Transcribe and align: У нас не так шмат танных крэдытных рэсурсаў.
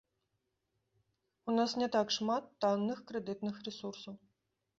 У 1.47 1.51
нас 1.57 1.71
не 1.81 1.89
так 1.97 2.07
шмат 2.17 2.43
танных 2.67 3.05
крэдытных 3.13 3.55
рэсурсаў. 3.71 4.13